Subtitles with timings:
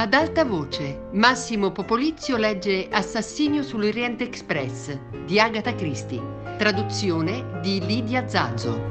[0.00, 6.22] Ad alta voce, Massimo Popolizio legge Assassinio sull'Oriente Express di Agatha Christie,
[6.56, 8.86] traduzione di Lidia Zazzo.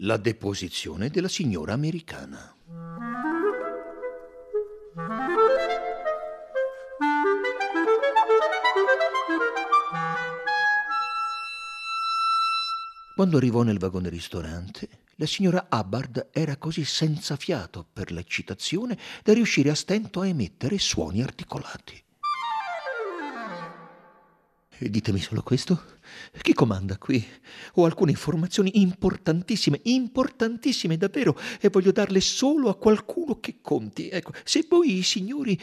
[0.00, 2.54] La deposizione della signora americana.
[13.14, 19.32] Quando arrivò nel vagone ristorante, la signora Hubbard era così senza fiato per l'eccitazione da
[19.32, 22.02] riuscire a stento a emettere suoni articolati.
[24.76, 25.82] Ditemi solo questo.
[26.42, 27.24] Chi comanda qui?
[27.74, 34.08] Ho alcune informazioni importantissime, importantissime davvero, e voglio darle solo a qualcuno che conti.
[34.08, 35.58] Ecco, se voi, signori.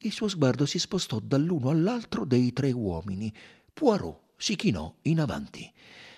[0.00, 3.32] Il suo sguardo si spostò dall'uno all'altro dei tre uomini.
[3.72, 5.72] Poirot si chinò in avanti.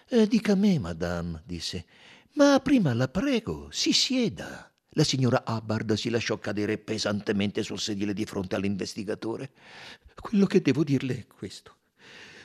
[0.08, 1.84] Eh, dica a me, madame, disse.
[2.34, 4.70] Ma prima la prego, si sieda.
[4.90, 9.52] La signora Hubbard si lasciò cadere pesantemente sul sedile di fronte all'investigatore.
[10.20, 11.76] Quello che devo dirle è questo.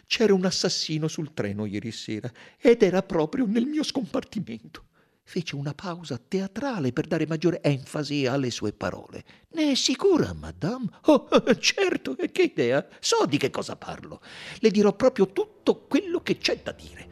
[0.06, 4.86] C'era un assassino sul treno ieri sera ed era proprio nel mio scompartimento.
[5.24, 9.24] Fece una pausa teatrale per dare maggiore enfasi alle sue parole.
[9.54, 10.90] Ne è sicura, madame?
[11.06, 11.28] Oh,
[11.58, 12.86] certo, che idea.
[13.00, 14.22] So di che cosa parlo.
[14.60, 17.08] Le dirò proprio tutto quello che c'è da dire.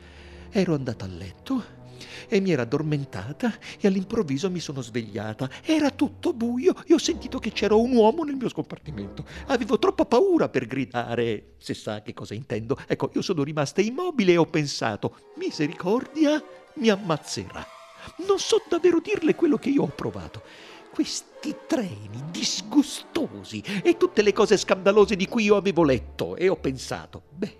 [0.51, 1.79] Ero andata a letto
[2.27, 5.49] e mi era addormentata e all'improvviso mi sono svegliata.
[5.63, 9.25] Era tutto buio e ho sentito che c'era un uomo nel mio scompartimento.
[9.47, 12.77] Avevo troppa paura per gridare, se sa che cosa intendo.
[12.87, 16.43] Ecco, io sono rimasta immobile e ho pensato, misericordia,
[16.75, 17.65] mi ammazzerà.
[18.27, 20.41] Non so davvero dirle quello che io ho provato.
[20.91, 26.57] Questi treni disgustosi e tutte le cose scandalose di cui io avevo letto e ho
[26.57, 27.55] pensato, beh,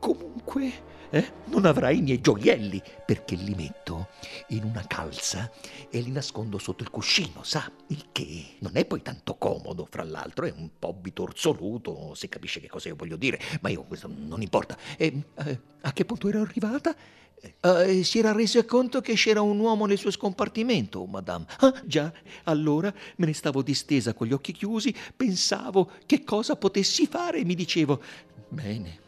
[0.00, 4.08] comunque eh, non avrai i miei gioielli, perché li metto
[4.48, 5.50] in una calza
[5.90, 7.70] e li nascondo sotto il cuscino, sa?
[7.88, 12.60] Il che non è poi tanto comodo, fra l'altro è un po' bitorzoluto, se capisce
[12.60, 14.76] che cosa io voglio dire, ma io questo non importa.
[14.96, 16.96] E, eh, a che punto ero arrivata?
[17.60, 21.44] Uh, si era reso conto che c'era un uomo nel suo scompartimento, madame.
[21.58, 22.10] Ah, già,
[22.44, 27.44] allora me ne stavo distesa con gli occhi chiusi, pensavo che cosa potessi fare e
[27.44, 28.00] mi dicevo,
[28.48, 29.00] bene,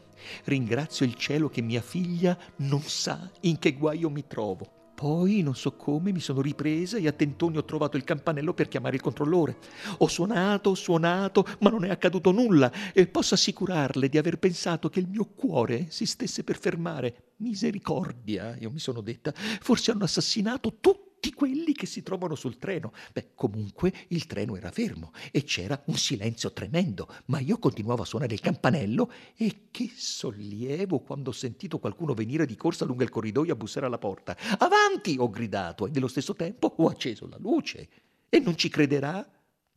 [0.45, 4.83] Ringrazio il cielo che mia figlia non sa in che guaio mi trovo.
[4.95, 8.69] Poi, non so come, mi sono ripresa e a tentoni ho trovato il campanello per
[8.69, 9.57] chiamare il controllore.
[9.99, 14.89] Ho suonato, ho suonato, ma non è accaduto nulla e posso assicurarle di aver pensato
[14.89, 17.33] che il mio cuore si stesse per fermare.
[17.39, 22.59] Misericordia, io mi sono detta, forse hanno assassinato tutti tutti quelli che si trovano sul
[22.59, 22.93] treno.
[23.13, 28.05] Beh, comunque il treno era fermo e c'era un silenzio tremendo, ma io continuavo a
[28.05, 33.09] suonare il campanello e che sollievo quando ho sentito qualcuno venire di corsa lungo il
[33.09, 34.37] corridoio a bussare alla porta.
[34.59, 35.17] Avanti!
[35.19, 37.89] ho gridato e nello stesso tempo ho acceso la luce.
[38.29, 39.27] E non ci crederà?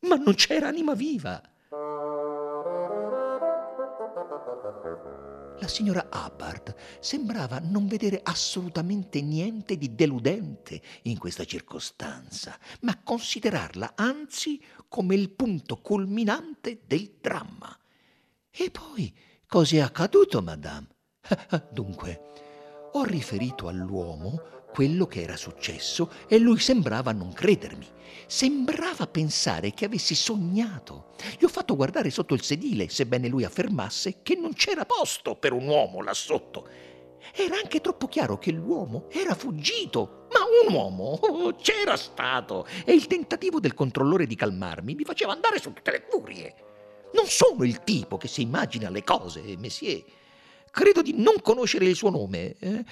[0.02, 1.42] Ma non c'era anima viva.
[5.60, 13.94] La signora Hubbard sembrava non vedere assolutamente niente di deludente in questa circostanza, ma considerarla
[13.96, 17.76] anzi come il punto culminante del dramma.
[18.52, 19.16] E poi,
[19.48, 20.88] cos'è accaduto, madame?
[21.72, 22.22] Dunque,
[22.94, 27.88] ho riferito all'uomo quello che era successo e lui sembrava non credermi.
[28.28, 31.12] Sembrava pensare che avessi sognato.
[31.40, 35.54] Gli ho fatto guardare sotto il sedile, sebbene lui affermasse che non c'era posto per
[35.54, 36.68] un uomo là sotto.
[37.34, 42.94] Era anche troppo chiaro che l'uomo era fuggito, ma un uomo oh, c'era stato e
[42.94, 46.56] il tentativo del controllore di calmarmi mi faceva andare su tutte le furie.
[47.14, 50.04] Non sono il tipo che si immagina le cose, Messier.
[50.70, 52.56] Credo di non conoscere il suo nome.
[52.60, 52.86] Eh?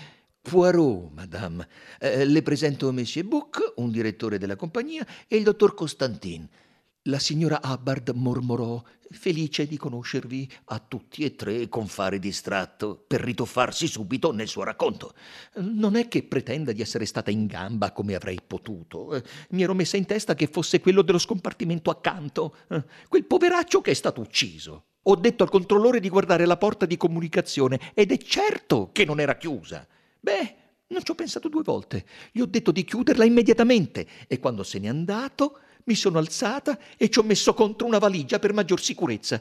[0.48, 1.68] Poirot, madame.
[2.00, 6.48] Eh, le presento Monsieur Book, un direttore della compagnia, e il dottor Constantin.
[7.08, 8.80] La signora Hubbard mormorò,
[9.10, 14.64] felice di conoscervi a tutti e tre con fare distratto, per rituffarsi subito nel suo
[14.64, 15.16] racconto.
[15.56, 19.16] Non è che pretenda di essere stata in gamba come avrei potuto.
[19.16, 23.82] Eh, mi ero messa in testa che fosse quello dello scompartimento accanto, eh, quel poveraccio
[23.82, 24.86] che è stato ucciso.
[25.08, 29.20] Ho detto al controllore di guardare la porta di comunicazione ed è certo che non
[29.20, 29.88] era chiusa.
[30.26, 30.56] Beh,
[30.88, 32.04] non ci ho pensato due volte.
[32.32, 37.12] Gli ho detto di chiuderla immediatamente e quando se n'è andato mi sono alzata e
[37.12, 39.40] ci ho messo contro una valigia per maggior sicurezza.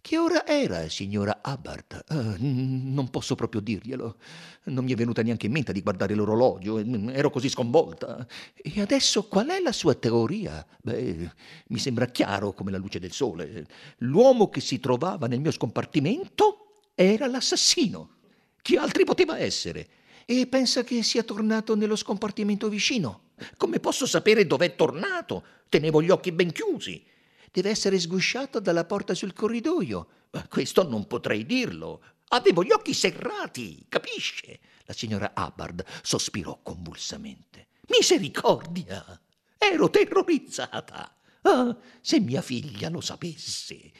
[0.00, 2.04] Che ora era, signora Hubbard?
[2.10, 4.16] Uh, non posso proprio dirglielo.
[4.64, 6.78] Non mi è venuta neanche in mente di guardare l'orologio.
[6.78, 8.26] Ero così sconvolta.
[8.54, 10.64] E adesso qual è la sua teoria?
[10.82, 11.32] Beh,
[11.68, 13.66] mi sembra chiaro come la luce del sole.
[14.00, 18.16] L'uomo che si trovava nel mio scompartimento era l'assassino.
[18.60, 19.88] Chi altri poteva essere?
[20.30, 23.30] E pensa che sia tornato nello scompartimento vicino.
[23.56, 25.42] Come posso sapere dov'è tornato?
[25.70, 27.02] Tenevo gli occhi ben chiusi.
[27.50, 30.08] Deve essere sgusciato dalla porta sul corridoio.
[30.32, 32.02] Ma questo non potrei dirlo.
[32.28, 34.60] Avevo gli occhi serrati, capisce?
[34.84, 37.68] La signora Hubbard sospirò convulsamente.
[37.88, 39.18] Misericordia!
[39.56, 41.16] Ero terrorizzata.
[41.40, 43.92] Ah, se mia figlia lo sapesse.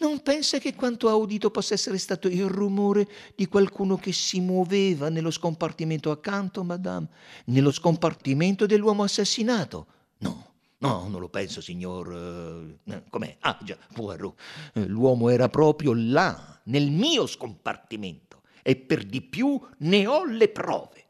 [0.00, 3.06] Non pensa che quanto ha udito possa essere stato il rumore
[3.36, 7.08] di qualcuno che si muoveva nello scompartimento accanto, madame?
[7.46, 9.86] Nello scompartimento dell'uomo assassinato?
[10.18, 12.78] No, No, non lo penso, signor.
[12.84, 13.36] Eh, com'è?
[13.40, 14.40] Ah, già, Poirot.
[14.72, 20.48] Eh, l'uomo era proprio là, nel mio scompartimento, e per di più ne ho le
[20.48, 21.04] prove.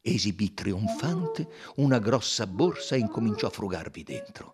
[0.00, 4.52] Esibì trionfante una grossa borsa e incominciò a frugarvi dentro.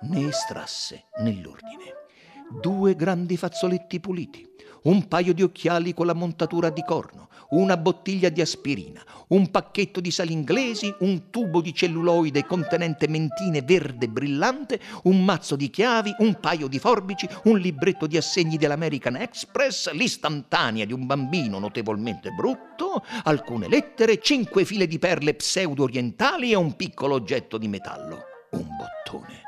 [0.00, 2.05] Ne estrasse nell'ordine
[2.50, 4.48] due grandi fazzoletti puliti,
[4.82, 10.00] un paio di occhiali con la montatura di corno, una bottiglia di aspirina, un pacchetto
[10.00, 16.14] di sali inglesi, un tubo di celluloide contenente mentine verde brillante, un mazzo di chiavi,
[16.18, 22.30] un paio di forbici, un libretto di assegni dell'American Express, l'istantanea di un bambino notevolmente
[22.30, 28.18] brutto, alcune lettere, cinque file di perle pseudo-orientali e un piccolo oggetto di metallo.
[28.52, 29.42] Un bottone.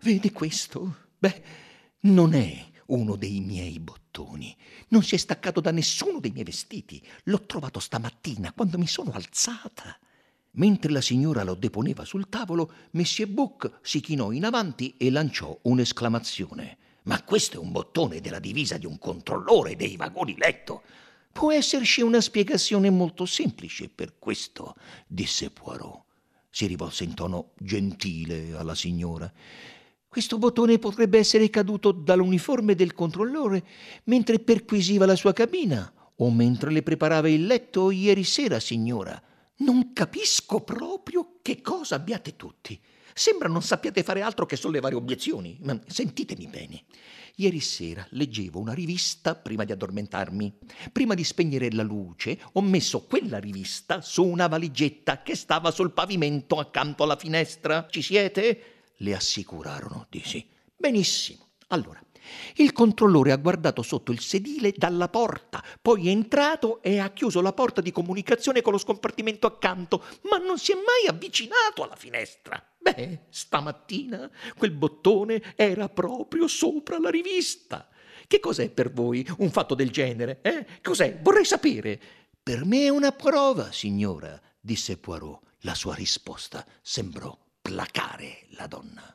[0.00, 0.94] Vede questo?
[1.18, 1.42] Beh,
[2.00, 4.56] non è uno dei miei bottoni.
[4.88, 7.02] Non si è staccato da nessuno dei miei vestiti.
[7.24, 9.98] L'ho trovato stamattina quando mi sono alzata.
[10.52, 15.56] Mentre la signora lo deponeva sul tavolo, Messie Book si chinò in avanti e lanciò
[15.62, 16.78] un'esclamazione.
[17.02, 20.82] Ma questo è un bottone della divisa di un controllore dei vagoni letto.
[21.32, 24.74] Può esserci una spiegazione molto semplice per questo,
[25.06, 26.02] disse Poirot.
[26.50, 29.32] Si rivolse in tono gentile alla signora.
[30.18, 33.64] Questo bottone potrebbe essere caduto dall'uniforme del controllore
[34.06, 39.22] mentre perquisiva la sua cabina o mentre le preparava il letto ieri sera, signora.
[39.58, 42.76] Non capisco proprio che cosa abbiate tutti.
[43.14, 45.56] Sembra non sappiate fare altro che sollevare obiezioni.
[45.62, 46.82] Ma sentitemi bene.
[47.36, 50.52] Ieri sera leggevo una rivista prima di addormentarmi.
[50.90, 55.92] Prima di spegnere la luce ho messo quella rivista su una valigetta che stava sul
[55.92, 57.86] pavimento accanto alla finestra.
[57.88, 58.72] Ci siete?
[58.98, 60.46] Le assicurarono di sì.
[60.76, 61.46] Benissimo.
[61.68, 62.00] Allora,
[62.56, 67.40] il controllore ha guardato sotto il sedile dalla porta, poi è entrato e ha chiuso
[67.40, 71.96] la porta di comunicazione con lo scompartimento accanto, ma non si è mai avvicinato alla
[71.96, 72.62] finestra.
[72.78, 77.88] Beh, stamattina quel bottone era proprio sopra la rivista.
[78.26, 80.40] Che cos'è per voi un fatto del genere?
[80.42, 80.66] Eh?
[80.82, 81.18] Cos'è?
[81.20, 82.00] Vorrei sapere.
[82.42, 85.46] Per me è una prova, signora, disse Poirot.
[85.62, 87.36] La sua risposta sembrò
[87.68, 89.14] placare la donna.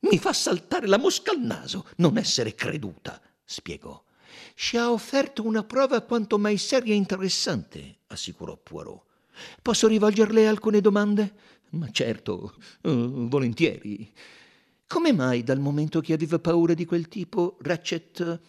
[0.00, 4.02] Mi fa saltare la mosca al naso non essere creduta, spiegò.
[4.54, 9.04] Ci ha offerto una prova quanto mai seria e interessante, assicurò Poirot.
[9.62, 11.34] Posso rivolgerle alcune domande?
[11.70, 14.12] Ma certo, uh, volentieri.
[14.86, 18.40] Come mai dal momento che aveva paura di quel tipo, Ratchet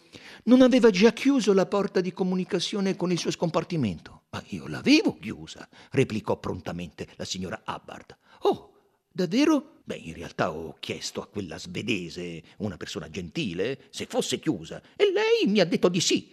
[0.44, 4.24] non aveva già chiuso la porta di comunicazione con il suo scompartimento?
[4.30, 8.16] Ma io l'avevo chiusa, replicò prontamente la signora Hubbard.
[8.40, 8.77] Oh,
[9.18, 9.80] Davvero?
[9.82, 15.10] Beh, in realtà ho chiesto a quella svedese, una persona gentile, se fosse chiusa, e
[15.10, 16.30] lei mi ha detto di sì.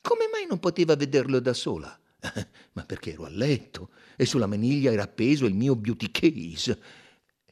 [0.00, 1.96] Come mai non poteva vederlo da sola?
[2.72, 6.76] Ma perché ero a letto e sulla maniglia era appeso il mio beauty case.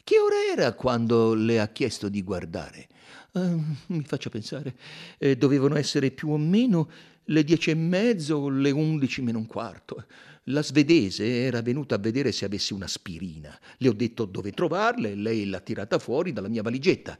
[0.02, 2.88] Che ora era quando le ha chiesto di guardare?
[3.34, 3.62] Uh,
[3.94, 4.74] mi faccio pensare.
[5.18, 6.90] Eh, dovevano essere più o meno
[7.26, 10.06] le dieci e mezzo o le undici meno un quarto.
[10.48, 13.58] La svedese era venuta a vedere se avessi un'aspirina.
[13.78, 17.18] Le ho detto dove trovarla e lei l'ha tirata fuori dalla mia valigetta.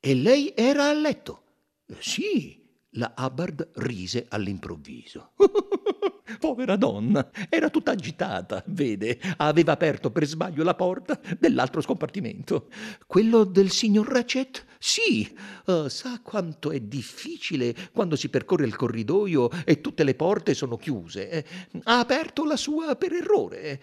[0.00, 1.42] E lei era a letto.
[1.86, 5.32] Eh, sì, la Hubbard rise all'improvviso.
[6.38, 12.68] Povera donna, era tutta agitata, vede, aveva aperto per sbaglio la porta dell'altro scompartimento.
[13.06, 14.64] Quello del signor Ratchet?
[14.78, 20.54] Sì, uh, sa quanto è difficile quando si percorre il corridoio e tutte le porte
[20.54, 21.28] sono chiuse.
[21.28, 21.44] Eh,
[21.84, 23.80] ha aperto la sua per errore.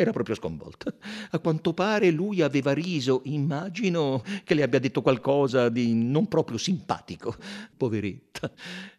[0.00, 0.94] Era proprio sconvolta.
[1.32, 6.56] A quanto pare lui aveva riso, immagino che le abbia detto qualcosa di non proprio
[6.56, 7.36] simpatico.
[7.76, 8.50] Poveretta,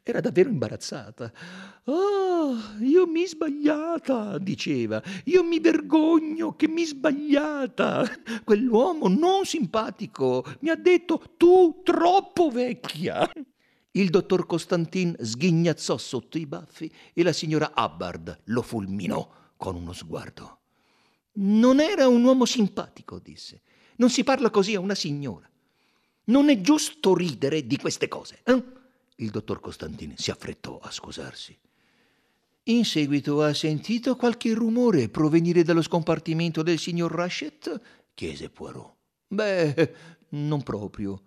[0.04, 1.34] era davvero imbarazzata.
[1.86, 5.02] Oh, io mi sbagliata, diceva.
[5.24, 8.08] Io mi vergogno che mi sbagliata.
[8.44, 13.28] Quell'uomo non simpatico mi ha detto tu troppo vecchia.
[13.94, 19.28] Il dottor Costantin sghignazzò sotto i baffi e la signora Hubbard lo fulminò
[19.58, 20.61] con uno sguardo.
[21.34, 23.62] Non era un uomo simpatico, disse.
[23.98, 25.50] Non si parla così a una signora.
[26.26, 28.40] Non è giusto ridere di queste cose.
[28.44, 28.64] Eh?
[29.18, 31.58] Il dottor Costantini si affrettò a scusarsi.
[32.66, 37.82] In seguito ha sentito qualche rumore provenire dallo scompartimento del signor Rachet?
[38.14, 38.96] chiese Poirot.
[39.28, 39.96] Beh,
[40.30, 41.22] non proprio.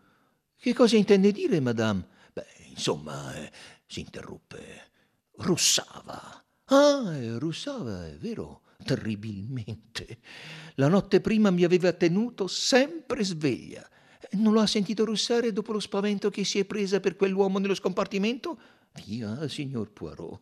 [0.56, 2.06] Che cosa intende dire, madame?
[2.32, 3.50] Beh, insomma, eh,
[3.86, 4.90] si interruppe.
[5.36, 6.44] Russava.
[6.66, 10.18] Ah, eh, russava, è vero, terribilmente.
[10.76, 13.88] La notte prima mi aveva tenuto sempre sveglia.
[14.32, 17.74] Non lo ha sentito russare dopo lo spavento che si è presa per quell'uomo nello
[17.74, 18.58] scompartimento?
[19.04, 20.40] Via, signor Poirot.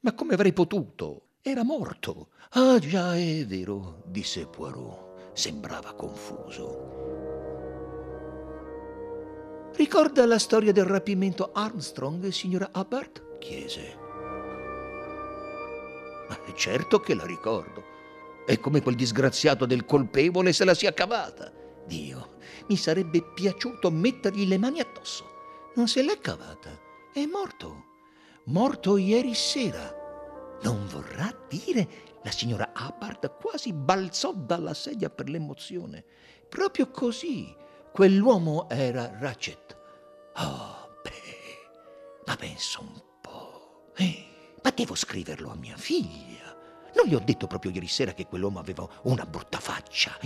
[0.00, 1.30] Ma come avrei potuto?
[1.42, 2.28] Era morto.
[2.50, 5.32] Ah, già, è vero, disse Poirot.
[5.32, 6.96] Sembrava confuso.
[9.74, 13.38] Ricorda la storia del rapimento Armstrong, signora Hubbard?
[13.38, 14.06] chiese.
[16.58, 17.77] Certo che la ricordo.
[18.48, 21.52] È come quel disgraziato del colpevole se la sia cavata.
[21.84, 22.38] Dio,
[22.68, 25.26] mi sarebbe piaciuto mettergli le mani addosso.
[25.74, 26.70] Non se l'è cavata.
[27.12, 27.84] È morto.
[28.44, 29.94] Morto ieri sera.
[30.62, 36.02] Non vorrà dire la signora Hubbard quasi balzò dalla sedia per l'emozione.
[36.48, 37.54] Proprio così.
[37.92, 39.76] Quell'uomo era Ratchet.
[40.36, 43.92] Oh, beh, ma penso un po'.
[43.94, 44.24] Eh,
[44.62, 46.47] ma devo scriverlo a mia figlia.
[46.94, 50.16] Non gli ho detto proprio ieri sera che quell'uomo aveva una brutta faccia.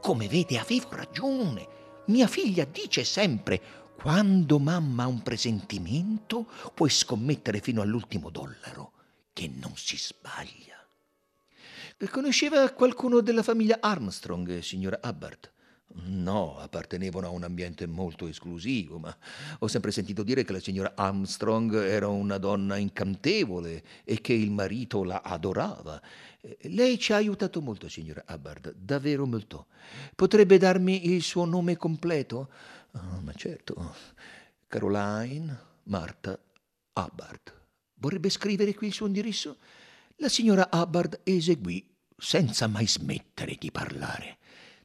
[0.00, 1.66] Come vede, avevo ragione.
[2.06, 3.60] Mia figlia dice sempre
[3.96, 8.92] quando mamma ha un presentimento, puoi scommettere fino all'ultimo dollaro
[9.32, 10.72] che non si sbaglia.
[12.10, 15.52] Conosceva qualcuno della famiglia Armstrong, signora Hubbard?
[16.06, 19.16] No, appartenevano a un ambiente molto esclusivo, ma
[19.60, 24.50] ho sempre sentito dire che la signora Armstrong era una donna incantevole e che il
[24.50, 26.00] marito la adorava.
[26.62, 29.66] Lei ci ha aiutato molto, signora Hubbard, davvero molto.
[30.14, 32.50] Potrebbe darmi il suo nome completo?
[32.92, 33.94] Oh, ma certo.
[34.66, 36.38] Caroline Marta
[36.92, 37.52] Hubbard.
[37.94, 39.58] Vorrebbe scrivere qui il suo indirizzo?
[40.16, 44.38] La signora Hubbard eseguì senza mai smettere di parlare.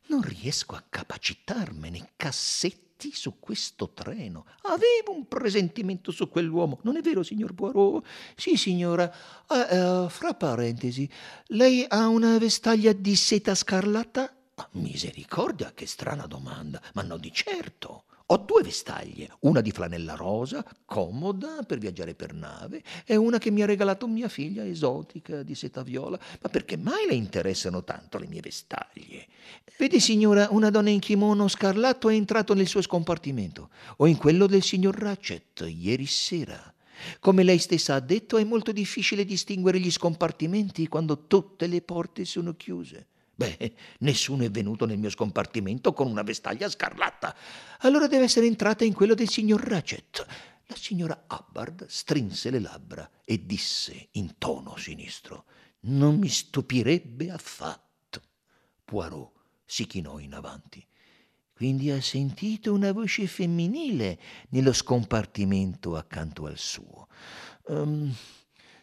[0.10, 4.46] Non riesco a capacitarmene cassetti su questo treno.
[4.64, 6.80] Avevo un presentimento su quell'uomo.
[6.82, 8.04] Non è vero, signor Poirot?
[8.36, 9.12] Sì, signora.
[9.48, 11.08] Uh, uh, fra parentesi,
[11.48, 14.36] lei ha una vestaglia di seta scarlatta?
[14.72, 16.82] Misericordia, che strana domanda.
[16.94, 18.06] Ma no, di certo.
[18.32, 23.50] Ho due vestaglie, una di flanella rosa, comoda per viaggiare per nave, e una che
[23.50, 26.20] mi ha regalato mia figlia esotica di seta viola.
[26.40, 29.26] Ma perché mai le interessano tanto le mie vestaglie?
[29.80, 34.46] Vedi, signora, una donna in kimono scarlatto è entrato nel suo scompartimento, o in quello
[34.46, 36.72] del signor Ratchet, ieri sera.
[37.20, 42.26] Come lei stessa ha detto, è molto difficile distinguere gli scompartimenti quando tutte le porte
[42.26, 43.08] sono chiuse.
[43.40, 47.34] Beh, nessuno è venuto nel mio scompartimento con una vestaglia scarlatta.
[47.80, 50.26] Allora deve essere entrata in quello del signor Ratchet.
[50.66, 55.46] La signora Hubbard strinse le labbra e disse in tono sinistro:
[55.84, 58.22] Non mi stupirebbe affatto.
[58.84, 59.32] Poirot
[59.64, 60.86] si chinò in avanti.
[61.54, 64.20] Quindi ha sentito una voce femminile
[64.50, 67.08] nello scompartimento accanto al suo.
[67.68, 68.14] Um,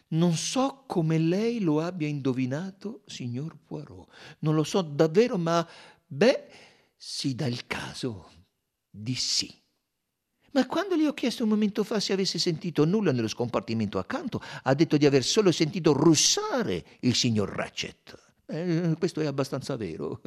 [0.09, 4.07] non so come lei lo abbia indovinato, signor Poirot.
[4.39, 5.67] Non lo so davvero, ma
[6.05, 6.47] beh,
[6.95, 8.31] si dà il caso
[8.89, 9.53] di sì.
[10.53, 14.41] Ma quando gli ho chiesto un momento fa se avesse sentito nulla nello scompartimento accanto,
[14.63, 18.25] ha detto di aver solo sentito russare il signor Ratchet.
[18.47, 20.21] Eh, questo è abbastanza vero.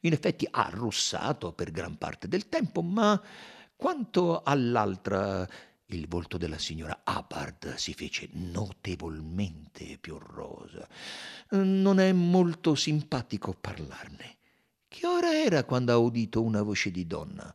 [0.00, 3.20] In effetti ha russato per gran parte del tempo, ma
[3.76, 5.48] quanto all'altra
[5.96, 10.88] il volto della signora Hubbard si fece notevolmente più rosa.
[11.50, 14.36] Non è molto simpatico parlarne.
[14.88, 17.54] Che ora era quando ha udito una voce di donna?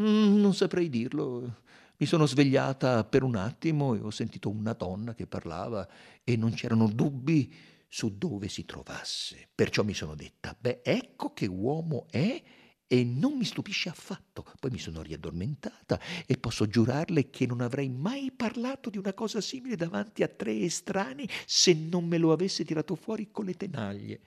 [0.00, 1.62] Mm, non saprei dirlo.
[1.96, 5.88] Mi sono svegliata per un attimo e ho sentito una donna che parlava
[6.22, 7.52] e non c'erano dubbi
[7.88, 9.48] su dove si trovasse.
[9.52, 12.40] Perciò mi sono detta, beh, ecco che uomo è
[12.88, 14.44] e non mi stupisce affatto.
[14.58, 19.40] Poi mi sono riaddormentata e posso giurarle che non avrei mai parlato di una cosa
[19.40, 24.20] simile davanti a tre estranei se non me lo avesse tirato fuori con le tenaglie.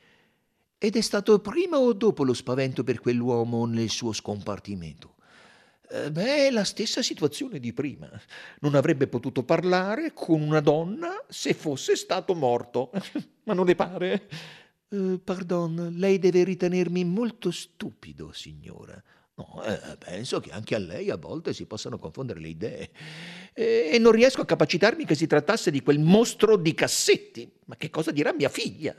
[0.77, 5.15] Ed è stato prima o dopo lo spavento per quell'uomo nel suo scompartimento?
[5.89, 8.09] Eh, beh, la stessa situazione di prima.
[8.59, 12.91] Non avrebbe potuto parlare con una donna se fosse stato morto.
[13.43, 14.27] Ma non le pare?
[14.91, 19.01] Uh, pardon, lei deve ritenermi molto stupido, signora.
[19.35, 22.89] No, eh, penso che anche a lei a volte si possano confondere le idee.
[23.53, 27.49] E, e, non riesco a capacitarmi che si trattasse di quel mostro di cassetti.
[27.65, 28.93] Ma che cosa dirà mia figlia?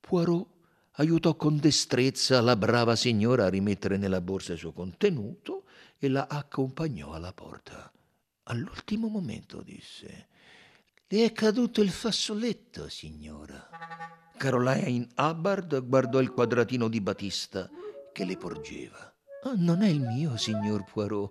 [0.00, 0.46] Poirot
[0.92, 5.64] aiutò con destrezza la brava signora a rimettere nella borsa il suo contenuto
[5.98, 7.92] e la accompagnò alla porta.
[8.44, 10.28] All'ultimo momento disse:
[11.08, 13.68] Le è caduto il fazzoletto, signora.
[14.36, 17.70] Caroline Hubbard guardò il quadratino di batista
[18.12, 19.14] che le porgeva.
[19.44, 21.30] Oh, non è il mio, signor Poirot.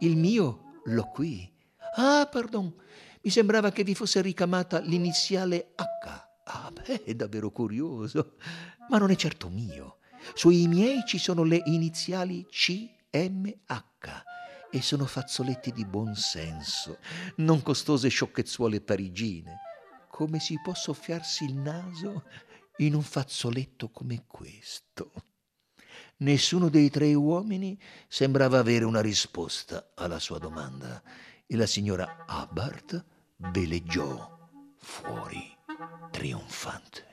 [0.00, 1.48] Il mio l'ho qui.
[1.94, 2.74] Ah, pardon.
[3.22, 5.84] Mi sembrava che vi fosse ricamata l'iniziale H.
[6.46, 8.34] Ah, beh, è davvero curioso.
[8.90, 9.98] Ma non è certo mio.
[10.34, 14.33] Sui miei ci sono le iniziali CMH
[14.74, 16.98] e sono fazzoletti di buon senso,
[17.36, 19.60] non costose sciocchezzuole parigine.
[20.08, 22.24] Come si può soffiarsi il naso
[22.78, 25.12] in un fazzoletto come questo?
[26.16, 31.00] Nessuno dei tre uomini sembrava avere una risposta alla sua domanda
[31.46, 33.04] e la signora Hubbard
[33.36, 35.56] veleggiò fuori
[36.10, 37.12] trionfante.